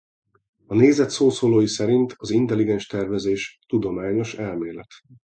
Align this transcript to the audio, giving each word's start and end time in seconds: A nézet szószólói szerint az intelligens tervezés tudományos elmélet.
A 0.65 0.75
nézet 0.75 1.09
szószólói 1.09 1.67
szerint 1.67 2.13
az 2.17 2.29
intelligens 2.29 2.87
tervezés 2.87 3.59
tudományos 3.67 4.33
elmélet. 4.33 4.87